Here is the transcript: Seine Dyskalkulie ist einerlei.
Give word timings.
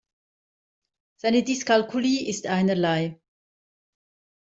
Seine 1.17 1.43
Dyskalkulie 1.43 2.27
ist 2.27 2.47
einerlei. 2.47 3.19